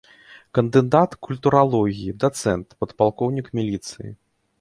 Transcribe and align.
Кандыдат 0.57 1.11
культуралогіі, 1.27 2.15
дацэнт, 2.23 2.67
падпалкоўнік 2.79 3.53
міліцыі. 3.61 4.09